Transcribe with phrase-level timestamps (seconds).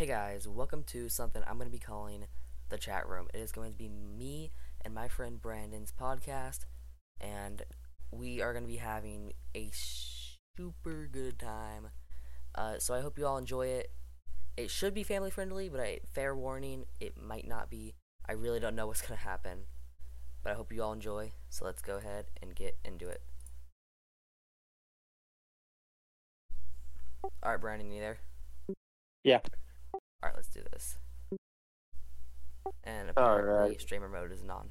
[0.00, 2.24] Hey guys, welcome to something I'm going to be calling
[2.70, 3.26] the chat room.
[3.34, 4.50] It is going to be me
[4.82, 6.60] and my friend Brandon's podcast,
[7.20, 7.60] and
[8.10, 9.70] we are going to be having a
[10.56, 11.88] super good time.
[12.54, 13.92] Uh, so I hope you all enjoy it.
[14.56, 17.92] It should be family friendly, but I, fair warning, it might not be.
[18.26, 19.64] I really don't know what's going to happen,
[20.42, 21.32] but I hope you all enjoy.
[21.50, 23.20] So let's go ahead and get into it.
[27.22, 28.20] All right, Brandon, you there?
[29.22, 29.40] Yeah.
[30.60, 30.98] All right, let's do this.
[32.84, 33.80] And apparently, Alright.
[33.80, 34.70] streamer mode is on.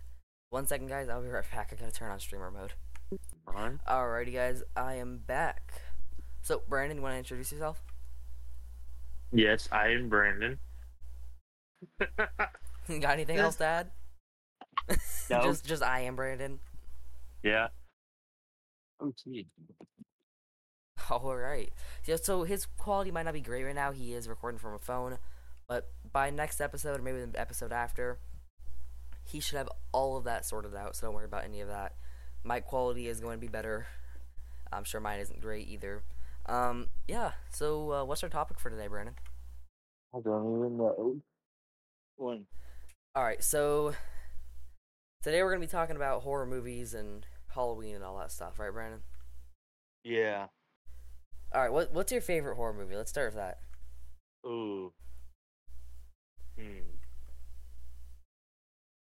[0.49, 1.09] One second, guys.
[1.09, 1.69] I'll be right back.
[1.71, 2.73] I gotta turn on streamer mode.
[3.47, 3.79] On.
[3.87, 4.63] Alrighty, guys.
[4.75, 5.73] I am back.
[6.41, 7.83] So, Brandon, you want to introduce yourself?
[9.31, 10.59] Yes, I am Brandon.
[11.99, 13.91] Got anything else to add?
[15.29, 15.43] No.
[15.43, 16.59] just, just I am Brandon.
[17.43, 17.67] yeah.
[18.99, 19.45] Oh, gee.
[21.11, 21.71] All right.
[22.05, 23.91] Yeah, so his quality might not be great right now.
[23.91, 25.19] He is recording from a phone,
[25.69, 28.19] but by next episode, or maybe the episode after,
[29.23, 30.95] he should have all of that sorted out.
[30.95, 31.93] So don't worry about any of that.
[32.43, 33.87] Mic quality is going to be better.
[34.73, 36.03] I'm sure mine isn't great either.
[36.47, 37.31] Um, yeah.
[37.51, 39.15] So uh, what's our topic for today, Brandon?
[40.13, 41.17] I don't even know.
[42.17, 42.45] One.
[43.15, 43.43] All right.
[43.43, 43.93] So
[45.21, 48.73] today we're gonna be talking about horror movies and Halloween and all that stuff, right,
[48.73, 49.01] Brandon?
[50.03, 50.47] Yeah.
[51.53, 51.71] All right.
[51.71, 52.95] What What's your favorite horror movie?
[52.95, 53.59] Let's start with that.
[54.45, 54.91] Ooh.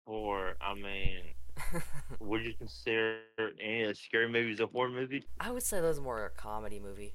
[0.06, 1.34] Or, I mean,
[2.20, 3.18] would you consider
[3.62, 5.24] any of the scary movies a horror movie?
[5.40, 7.14] I would say those are more a comedy movie.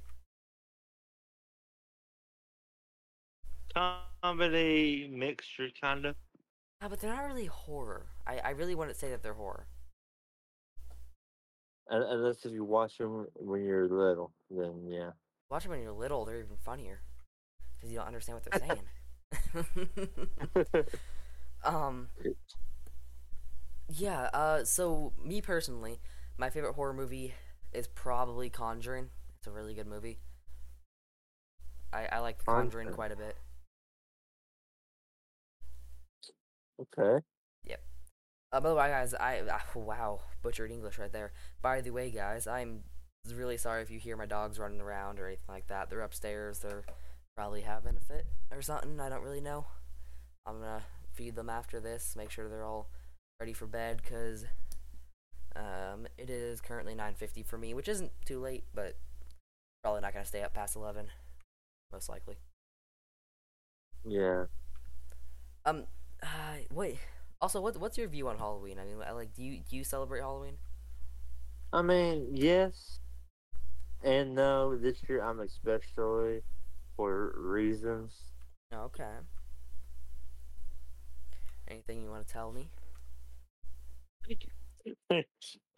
[3.73, 6.15] Comedy mixture, kind of.
[6.81, 8.07] Ah, but they're not really horror.
[8.27, 9.67] I, I really wouldn't say that they're horror.
[11.89, 15.11] Unless if you watch them when you're little, then yeah.
[15.49, 17.01] Watch them when you're little, they're even funnier.
[17.75, 18.77] Because you don't understand what they're
[20.73, 20.85] saying.
[21.65, 22.07] um,
[23.89, 25.99] yeah, uh, so me personally,
[26.37, 27.33] my favorite horror movie
[27.73, 29.09] is probably Conjuring.
[29.37, 30.19] It's a really good movie.
[31.93, 32.95] I, I like Conjuring Conjuring.
[32.95, 33.37] quite a bit.
[36.97, 37.23] okay.
[37.65, 37.81] Yep.
[38.51, 41.31] Uh, by the way, guys, I ah, wow butchered English right there.
[41.61, 42.83] By the way, guys, I'm
[43.33, 45.89] really sorry if you hear my dogs running around or anything like that.
[45.89, 46.59] They're upstairs.
[46.59, 46.83] They're
[47.35, 48.99] probably having a fit or something.
[48.99, 49.65] I don't really know.
[50.45, 52.15] I'm gonna feed them after this.
[52.17, 52.89] Make sure they're all
[53.41, 54.45] ready for bed because
[55.55, 58.95] um, it is currently 9:50 for me, which isn't too late, but
[59.83, 61.07] probably not gonna stay up past 11,
[61.91, 62.35] most likely.
[64.05, 64.45] Yeah.
[65.65, 65.85] Um,
[66.21, 66.99] uh, wait.
[67.41, 68.77] Also, what what's your view on Halloween?
[68.77, 70.57] I mean, like, do you do you celebrate Halloween?
[71.73, 72.99] I mean, yes
[74.03, 74.77] and no.
[74.77, 76.41] This year, I'm especially
[76.95, 78.13] for reasons.
[78.71, 79.15] Okay.
[81.67, 82.69] Anything you want to tell me?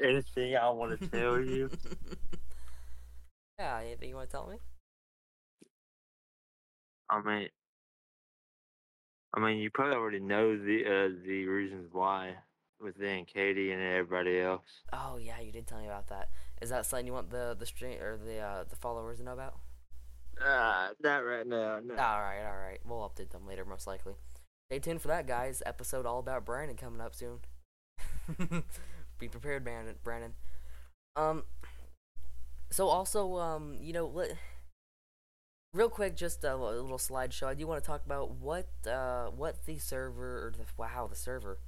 [0.01, 1.69] Anything I want to tell you?
[3.59, 4.57] yeah, anything you want to tell me?
[7.09, 7.49] I mean,
[9.33, 12.35] I mean, you probably already know the uh, the reasons why
[12.79, 14.81] with then Katie and everybody else.
[14.91, 16.29] Oh yeah, you did tell me about that.
[16.61, 19.33] Is that something you want the the stream or the uh, the followers to know
[19.33, 19.55] about?
[20.41, 21.79] Ah, not right now.
[21.83, 21.93] No.
[21.93, 22.79] All right, all right.
[22.85, 24.13] We'll update them later, most likely.
[24.69, 25.61] Stay tuned for that, guys.
[25.65, 27.39] Episode all about Brandon coming up soon.
[29.19, 29.95] Be prepared, Brandon.
[30.03, 30.33] Brandon.
[31.15, 31.43] Um.
[32.71, 34.35] So also, um, you know, let,
[35.73, 37.47] real quick, just a, li- little slideshow.
[37.47, 41.15] I do want to talk about what, uh, what the server or the wow, the
[41.15, 41.59] server,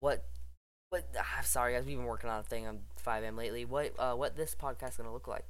[0.00, 0.24] what,
[0.90, 1.08] what.
[1.18, 1.84] ah, I'm sorry, guys.
[1.86, 3.64] We've been working on a thing on FiveM lately.
[3.64, 5.46] What, uh, what this podcast is gonna look like?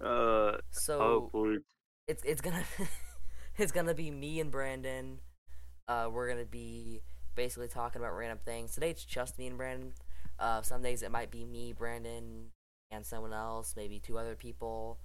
[0.00, 1.58] Uh, So hopefully,
[2.06, 2.64] it's it's gonna
[3.58, 5.20] it's gonna be me and Brandon.
[5.88, 7.02] Uh, we're gonna be
[7.38, 8.74] basically talking about random things.
[8.74, 9.92] Today it's just me and Brandon.
[10.40, 12.46] Uh, some days it might be me, Brandon,
[12.90, 14.98] and someone else, maybe two other people.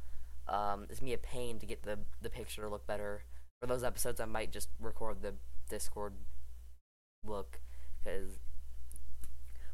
[0.47, 3.23] Um, it's gonna a pain to get the the picture to look better.
[3.61, 5.35] For those episodes, I might just record the
[5.69, 6.13] Discord
[7.23, 7.59] look
[8.03, 8.39] because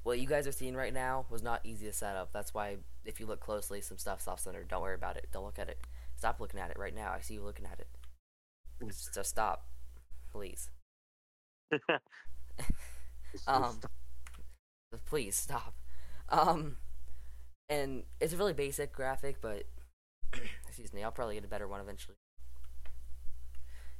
[0.04, 2.32] what you guys are seeing right now was not easy to set up.
[2.34, 4.66] That's why if you look closely, some stuff's off center.
[4.66, 5.30] Don't worry about it.
[5.32, 5.80] Don't look at it.
[6.18, 7.14] Stop looking at it right now.
[7.14, 7.88] I see you looking at it.
[8.86, 9.66] Just, just stop,
[10.32, 10.70] please.
[13.48, 15.76] Um, just- please stop.
[16.30, 16.78] Um,
[17.70, 19.64] and it's a really basic graphic, but
[20.68, 22.16] excuse me, I'll probably get a better one eventually.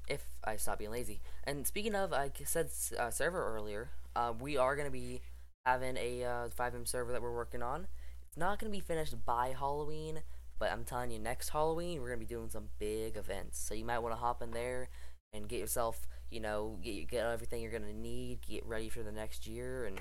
[0.08, 1.22] If I stop being lazy.
[1.44, 3.90] And speaking of, I said uh, server earlier.
[4.16, 5.22] Uh, we are gonna be
[5.66, 7.88] having a uh, FiveM server that we're working on.
[8.28, 10.24] It's not gonna be finished by Halloween,
[10.58, 13.60] but I'm telling you, next Halloween we're gonna be doing some big events.
[13.60, 14.90] So you might want to hop in there
[15.32, 19.12] and get yourself, you know, get get everything you're gonna need, get ready for the
[19.12, 20.00] next year, and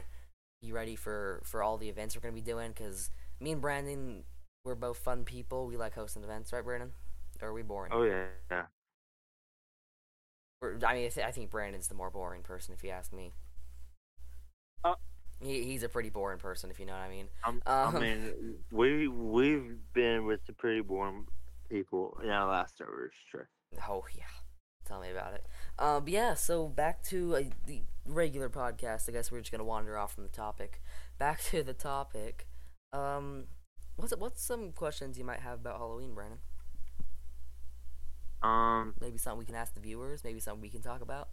[0.61, 2.73] be ready for for all the events we're gonna be doing.
[2.73, 3.11] Cause
[3.41, 4.25] me and Brandon,
[4.65, 5.67] we're both fun people.
[5.67, 6.93] We like hosting events, right, Brandon?
[7.41, 7.93] Or are we boring?
[7.93, 8.63] Oh yeah, yeah.
[10.61, 13.13] We're, I mean, I, th- I think Brandon's the more boring person, if you ask
[13.13, 13.33] me.
[14.85, 14.95] Uh,
[15.41, 17.29] he, he's a pretty boring person, if you know what I mean.
[17.45, 21.27] Um, I mean, we we've been with the pretty boring
[21.71, 23.13] people in our last server.
[23.31, 23.49] Sure.
[23.89, 24.25] Oh yeah,
[24.89, 25.47] tell me about it.
[25.79, 26.35] Um, but yeah.
[26.35, 29.09] So back to uh, the regular podcast.
[29.09, 30.81] I guess we're just gonna wander off from the topic.
[31.19, 32.47] Back to the topic.
[32.93, 33.45] Um,
[33.97, 36.39] what's what's some questions you might have about Halloween, Brandon?
[38.43, 40.23] Um, Maybe something we can ask the viewers.
[40.25, 41.29] Maybe something we can talk about.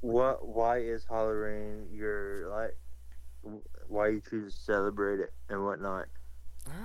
[0.00, 0.46] what?
[0.46, 2.76] Why is Halloween your like?
[3.88, 6.06] Why you choose to celebrate it and whatnot?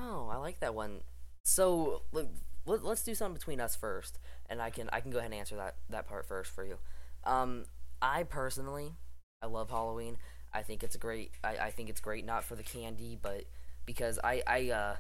[0.02, 1.02] Oh, I like that one.
[1.44, 2.30] So look,
[2.66, 4.20] let, let's do something between us first,
[4.50, 6.78] and I can I can go ahead and answer that that part first for you.
[7.24, 7.66] Um,
[8.02, 8.94] I personally,
[9.42, 10.18] I love Halloween.
[10.54, 11.32] I think it's a great.
[11.44, 13.46] I, I think it's great not for the candy, but
[13.86, 14.96] because I I uh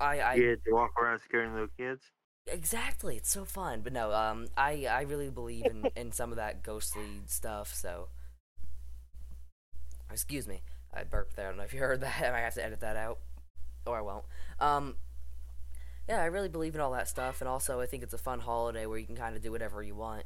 [0.00, 2.10] I I get to walk around scaring little kids.
[2.46, 3.80] exactly it's so fun.
[3.82, 7.74] But no, um, I I really believe in in some of that ghostly stuff.
[7.74, 8.08] So
[10.10, 10.62] excuse me,
[10.92, 11.46] I burped there.
[11.46, 12.22] I don't know if you heard that.
[12.26, 13.18] I might have to edit that out,
[13.86, 14.24] or I won't.
[14.58, 14.96] Um,
[16.10, 18.40] yeah, I really believe in all that stuff, and also I think it's a fun
[18.40, 20.24] holiday where you can kind of do whatever you want,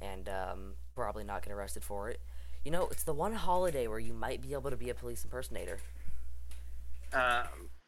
[0.00, 2.20] and um, probably not get arrested for it.
[2.64, 5.24] You know, it's the one holiday where you might be able to be a police
[5.24, 5.78] impersonator.
[7.12, 7.44] Uh,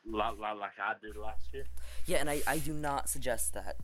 [0.08, 1.64] like, like I did last year.
[2.06, 3.78] Yeah, and I, I do not suggest that.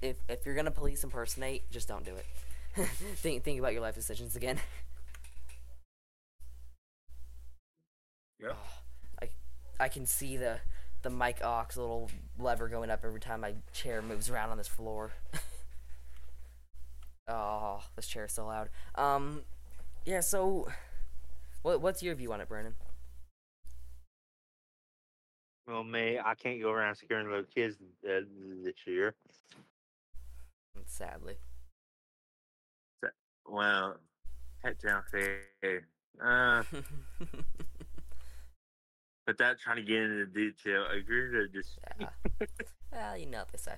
[0.00, 2.26] If if you're gonna police impersonate, just don't do it.
[3.16, 4.58] think think about your life decisions again.
[8.40, 8.56] Yep.
[9.22, 9.28] I
[9.78, 10.60] I can see the
[11.02, 14.68] the mic ox little lever going up every time my chair moves around on this
[14.68, 15.12] floor.
[17.28, 18.68] oh, this chair is so loud.
[18.94, 19.42] Um,
[20.04, 20.20] yeah.
[20.20, 20.68] So,
[21.62, 22.74] what what's your view on it, Brandon?
[25.66, 28.22] Well, me, I can't go around scaring little kids uh,
[28.64, 29.14] this year.
[30.86, 31.36] Sadly.
[33.46, 33.96] Well,
[34.62, 35.42] head down fair.
[36.22, 36.62] Uh,
[39.38, 42.08] that trying to get into detail, I agree to just yeah.
[42.92, 43.74] well, you know what they say.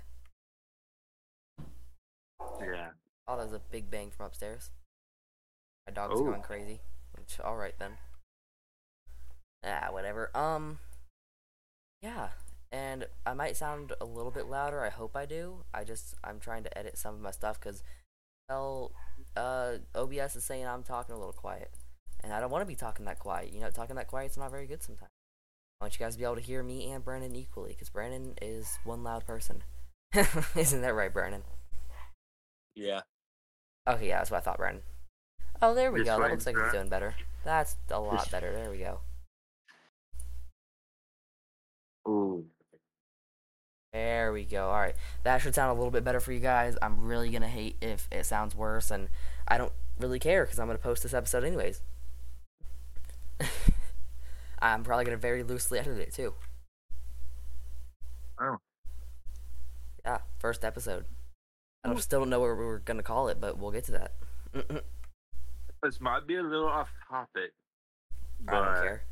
[2.61, 2.91] yeah.
[3.29, 4.71] Oh, there's a big bang from upstairs.
[5.87, 6.25] My dog's Oh.
[6.25, 6.81] going crazy.
[7.17, 7.93] Which, all right then.
[9.65, 10.31] Ah, whatever.
[10.37, 10.79] Um,
[12.03, 12.31] yeah.
[12.73, 14.83] And I might sound a little bit louder.
[14.85, 15.65] I hope I do.
[15.75, 17.83] I just I'm trying to edit some of my stuff because,
[18.49, 18.93] well,
[19.37, 21.71] uh, OBS is saying I'm talking a little quiet,
[22.25, 23.53] and I don't want to be talking that quiet.
[23.53, 25.12] You know, talking that quiet's not very good sometimes.
[25.83, 28.35] I want you guys to be able to hear me and Brandon equally because Brandon
[28.41, 29.65] is one loud person.
[30.55, 31.43] Isn't that right, Brandon?
[32.77, 33.01] Yeah.
[33.89, 34.85] Okay, yeah, that's what I thought, Brandon.
[35.61, 36.23] Oh, there we Just go.
[36.23, 36.73] That looks like it's right.
[36.73, 37.17] doing better.
[37.45, 38.53] That's a lot better.
[38.53, 39.01] There we go.
[42.07, 42.45] Ooh.
[43.93, 44.67] There we go.
[44.67, 44.95] All right,
[45.25, 46.77] that should sound a little bit better for you guys.
[46.81, 49.09] I'm really gonna hate if it sounds worse, and
[49.49, 51.83] I don't really care because I'm gonna post this episode anyways.
[54.63, 56.35] I'm probably gonna very loosely edit it too.
[58.41, 58.57] Oh.
[60.05, 61.05] Yeah, first episode.
[61.85, 64.13] I don't, still don't know what we're gonna call it, but we'll get to that.
[65.83, 67.53] This might be a little off topic,
[68.49, 69.03] I don't care.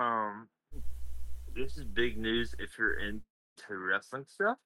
[0.00, 0.48] um,
[1.54, 3.22] this is big news if you're into
[3.70, 4.58] wrestling stuff.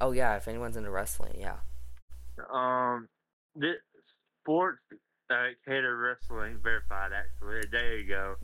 [0.00, 1.56] Oh yeah, if anyone's into wrestling, yeah.
[2.50, 3.08] Um,
[3.54, 3.76] this
[4.42, 4.80] sports
[5.30, 8.36] uh, cater wrestling verified actually a day ago.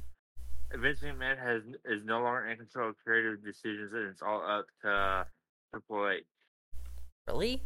[0.80, 4.66] Vince McMahon has is no longer in control of creative decisions, and it's all up
[4.82, 5.26] to
[5.70, 6.24] Triple H.
[7.28, 7.62] Really?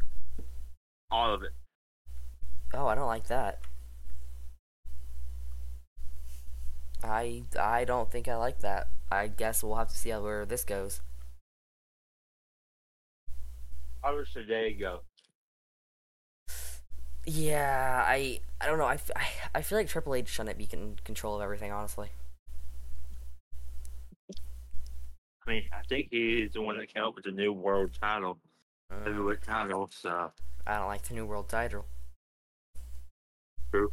[1.11, 1.53] All of it.
[2.75, 3.61] Oh, I don't like that.
[7.05, 8.89] I I don't think I like that.
[9.11, 11.01] I guess we'll have to see how where this goes.
[14.03, 15.01] How does today go?
[17.25, 18.87] Yeah, I I don't know.
[18.87, 21.73] I, I, I feel like Triple H shouldn't be in control of everything.
[21.73, 22.09] Honestly,
[25.47, 28.39] I mean, I think he's the one that came up with the new world title,
[28.93, 29.91] Mm, heavyweight title.
[29.93, 30.31] So
[30.67, 31.85] I don't like the new world title.
[33.73, 33.93] True.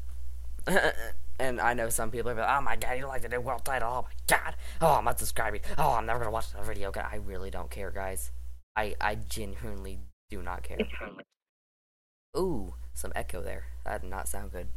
[1.39, 3.41] and I know some people are like, "Oh my god, you don't like the new
[3.41, 3.89] world title?
[3.91, 4.55] Oh my god!
[4.81, 5.62] Oh, I'm not subscribing.
[5.77, 8.31] Oh, I'm never gonna watch the video." again." I really don't care, guys.
[8.75, 10.77] I I genuinely do not care.
[12.38, 13.65] Ooh, some echo there.
[13.86, 14.67] That did not sound good.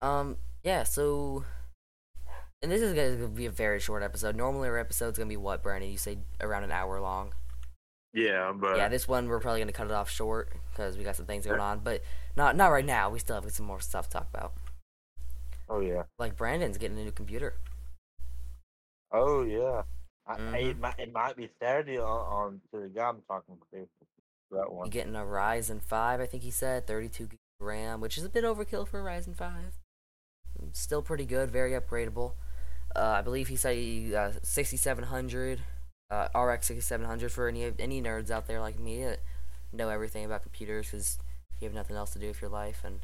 [0.00, 1.44] Um, yeah, so
[2.62, 4.34] And this is going to be a very short episode.
[4.34, 5.90] Normally, our episode's going to be what, Brandon?
[5.90, 7.32] You say around an hour long.
[8.12, 11.04] Yeah, but yeah, this one we're probably going to cut it off short because we
[11.04, 12.02] got some things going on, but
[12.36, 13.10] not not right now.
[13.10, 14.54] We still have some more stuff to talk about.
[15.68, 17.54] oh yeah, Like Brandon's getting a new computer.
[19.12, 19.82] Oh yeah.
[20.26, 20.54] I, I- mm-hmm.
[20.54, 23.88] it, might, it might be Saturday on, on to the guy I'm talking to.
[24.50, 24.88] That one.
[24.88, 28.44] getting a Ryzen 5, I think he said, 32 gig RAM, which is a bit
[28.44, 29.78] overkill for a Ryzen 5.
[30.72, 32.32] Still pretty good, very upgradable.
[32.98, 35.62] Uh, I believe he said he, uh, 6700,
[36.10, 39.20] uh, RX 6700 for any any nerds out there like me that
[39.72, 41.18] know everything about computers because
[41.60, 42.82] you have nothing else to do with your life.
[42.84, 43.00] And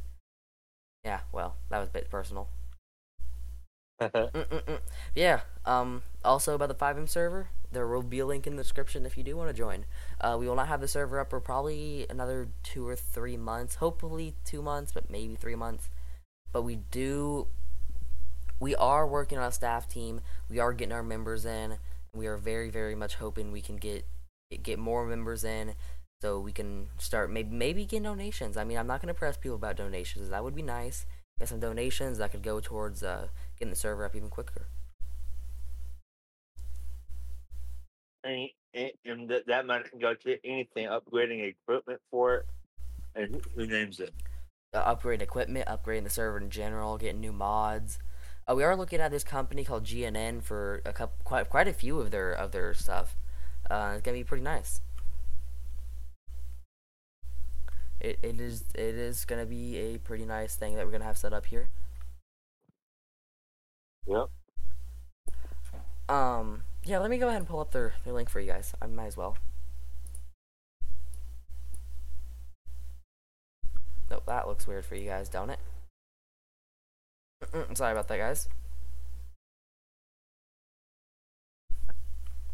[1.05, 2.49] yeah, well, that was a bit personal.
[5.15, 5.41] Yeah.
[5.65, 6.03] Um.
[6.25, 9.23] Also about the FiveM server, there will be a link in the description if you
[9.23, 9.85] do want to join.
[10.21, 13.77] Uh, we will not have the server up for probably another two or three months.
[13.77, 15.89] Hopefully two months, but maybe three months.
[16.53, 17.47] But we do.
[18.65, 20.23] We are working on a staff team.
[20.49, 21.77] We are getting our members in.
[22.15, 24.07] We are very, very much hoping we can get
[24.63, 25.75] get more members in,
[26.23, 28.57] so we can start maybe maybe get donations.
[28.57, 30.31] I mean, I'm not gonna press people about donations.
[30.31, 31.05] That would be nice.
[31.39, 33.29] Get some donations that could go towards uh,
[33.59, 34.69] getting the server up even quicker.
[38.25, 38.49] and,
[39.05, 42.47] and, that, that money can go to anything, upgrading equipment for it.
[43.15, 44.15] and who, who names it?
[44.75, 47.99] uh, upgrade equipment, upgrading the server in general, getting new mods.
[48.49, 51.73] Uh, we are looking at this company called GNN for a couple, quite quite a
[51.73, 53.17] few of their of their stuff.
[53.71, 54.81] Uh, it's gonna be pretty nice.
[58.01, 61.17] It it is it is gonna be a pretty nice thing that we're gonna have
[61.17, 61.71] set up here.
[64.07, 64.29] Yep.
[66.09, 68.75] Um, yeah, let me go ahead and pull up their, their link for you guys.
[68.83, 69.39] I might as well.
[74.11, 75.59] Nope, that looks weird for you guys, don't it?
[77.53, 78.49] Mm-mm, Sorry about that, guys.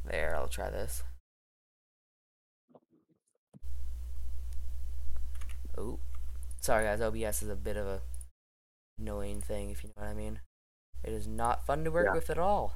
[0.05, 1.03] There, I'll try this.
[5.77, 5.99] Oh,
[6.61, 7.01] sorry guys.
[7.01, 8.01] OBS is a bit of a
[8.99, 10.41] annoying thing, if you know what I mean.
[11.05, 12.13] It is not fun to work Yeah.
[12.13, 12.75] with at all,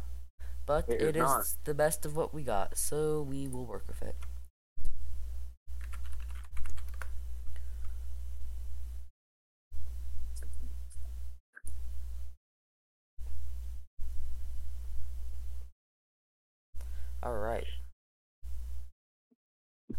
[0.67, 3.87] but It it is is the best of what we got, so we will work
[3.89, 4.17] with it.
[17.23, 17.67] All right.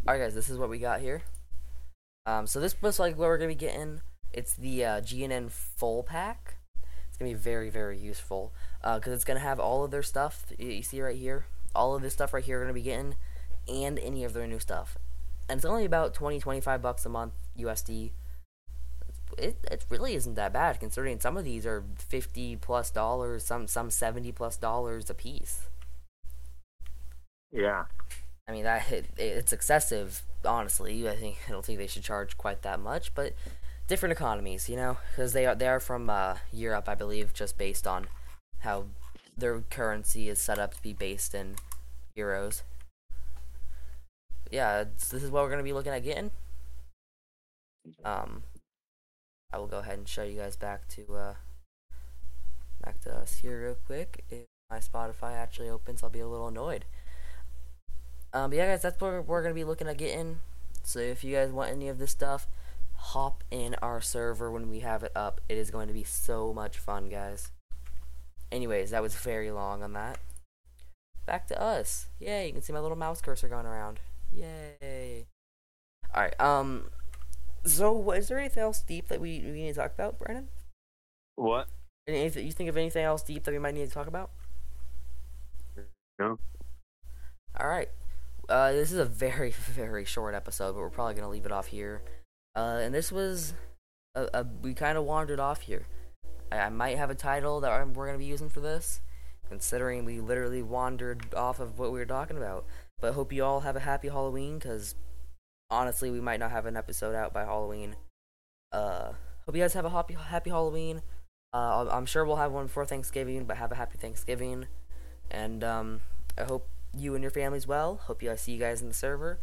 [0.07, 0.35] All right, guys.
[0.35, 1.23] This is what we got here.
[2.27, 4.01] Um, so this looks like what we're gonna be getting.
[4.31, 6.57] It's the uh, GNN full pack.
[7.07, 10.45] It's gonna be very, very useful because it's gonna have all of their stuff.
[10.59, 12.59] You see right here, all of this stuff right here.
[12.59, 13.15] We're gonna be getting,
[13.67, 14.95] and any of their new stuff.
[15.49, 18.11] And it's only about 20, 25 bucks a month USD.
[19.39, 23.67] It it really isn't that bad considering some of these are fifty plus dollars, some
[23.67, 25.63] some seventy plus dollars a piece.
[27.51, 27.85] Yeah,
[28.47, 31.09] I mean that it, it's excessive, honestly.
[31.09, 33.33] I think I don't think they should charge quite that much, but
[33.87, 37.57] different economies, you know, because they are they are from uh, Europe, I believe, just
[37.57, 38.07] based on
[38.59, 38.85] how
[39.37, 41.55] their currency is set up to be based in
[42.17, 42.61] euros.
[44.51, 46.31] Yeah, this is what we're gonna be looking at getting.
[48.03, 48.43] Um,
[49.51, 51.33] I will go ahead and show you guys back to uh,
[52.83, 54.23] back to us here real quick.
[54.29, 56.85] If my Spotify actually opens, I'll be a little annoyed.
[58.35, 60.39] Um, but yeah, guys, that's what we're gonna be looking at getting.
[60.83, 62.47] So if you guys want any of this stuff,
[62.95, 65.39] hop in our server when we have it up.
[65.47, 67.51] It is going to be so much fun, guys.
[68.51, 70.19] Anyways, that was very long on that.
[71.25, 72.07] Back to us.
[72.19, 72.47] Yay!
[72.47, 74.01] You can see my little mouse cursor going around.
[74.33, 75.27] Yay!
[76.13, 76.39] All right.
[76.39, 76.89] Um.
[77.63, 80.49] So, is there anything else deep that we, we need to talk about, Brandon?
[81.35, 81.67] what?
[82.05, 84.29] Anything you think of anything else deep that we might need to talk about?
[86.19, 86.37] No.
[87.59, 87.89] All right.
[88.49, 91.67] Uh, this is a very, very short episode, but we're probably gonna leave it off
[91.67, 92.01] here.
[92.55, 93.53] Uh, and this was,
[94.15, 95.87] a, a, we kind of wandered off here.
[96.51, 99.01] I, I might have a title that I'm, we're gonna be using for this,
[99.49, 102.65] considering we literally wandered off of what we were talking about.
[102.99, 104.95] But hope you all have a happy Halloween, cause
[105.69, 107.95] honestly, we might not have an episode out by Halloween.
[108.71, 109.13] Uh,
[109.45, 111.01] hope you guys have a happy, happy Halloween.
[111.53, 114.67] Uh, I'm- sure we'll have one before Thanksgiving, but have a happy Thanksgiving.
[115.31, 116.01] And um,
[116.37, 117.99] I hope you and your families well.
[118.05, 119.39] Hope you I see you guys in the server.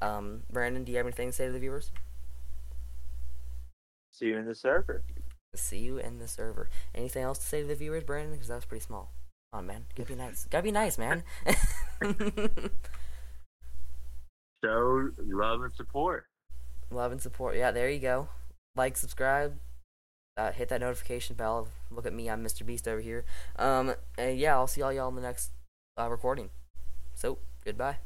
[0.00, 1.90] Um, Brandon, do you have anything to say to the viewers?
[4.12, 5.02] See you in the server.
[5.54, 6.68] See you in the server.
[6.94, 8.32] Anything else to say to the viewers, Brandon?
[8.32, 9.10] Because that was pretty small.
[9.52, 9.84] Come on, man.
[9.94, 10.44] Gotta be nice.
[10.50, 11.22] Gotta be nice, man.
[14.64, 16.26] Show love and support.
[16.90, 17.56] Love and support.
[17.56, 18.28] Yeah, there you go.
[18.74, 19.58] Like, subscribe.
[20.36, 21.68] uh, hit that notification bell.
[21.90, 22.64] Look at me, I'm Mr.
[22.66, 23.24] Beast over here.
[23.58, 25.50] Um, and yeah, I'll see all y'all in the next
[25.98, 26.50] uh, recording.
[27.16, 27.96] So goodbye.